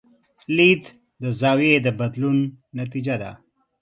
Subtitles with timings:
[0.55, 0.83] لید
[1.21, 2.37] د زاویې د بدلون
[2.79, 3.31] نتیجه ده.